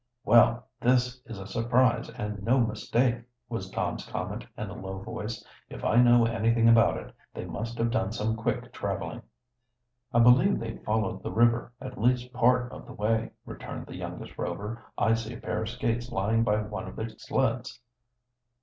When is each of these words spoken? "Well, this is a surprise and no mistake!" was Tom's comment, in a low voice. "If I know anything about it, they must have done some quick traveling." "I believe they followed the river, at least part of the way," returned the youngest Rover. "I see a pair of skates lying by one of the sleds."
"Well, 0.25 0.67
this 0.79 1.21
is 1.27 1.37
a 1.37 1.45
surprise 1.45 2.09
and 2.09 2.41
no 2.41 2.59
mistake!" 2.59 3.21
was 3.49 3.69
Tom's 3.69 4.03
comment, 4.03 4.47
in 4.57 4.71
a 4.71 4.73
low 4.73 4.97
voice. 4.97 5.45
"If 5.69 5.85
I 5.85 5.97
know 5.97 6.25
anything 6.25 6.67
about 6.67 6.97
it, 6.97 7.13
they 7.35 7.45
must 7.45 7.77
have 7.77 7.91
done 7.91 8.11
some 8.11 8.35
quick 8.35 8.73
traveling." 8.73 9.21
"I 10.11 10.17
believe 10.17 10.59
they 10.59 10.77
followed 10.77 11.21
the 11.21 11.31
river, 11.31 11.71
at 11.79 12.01
least 12.01 12.33
part 12.33 12.71
of 12.71 12.87
the 12.87 12.93
way," 12.93 13.29
returned 13.45 13.85
the 13.85 13.95
youngest 13.95 14.39
Rover. 14.39 14.83
"I 14.97 15.13
see 15.13 15.35
a 15.35 15.39
pair 15.39 15.61
of 15.61 15.69
skates 15.69 16.11
lying 16.11 16.43
by 16.43 16.63
one 16.63 16.87
of 16.87 16.95
the 16.95 17.07
sleds." 17.11 17.79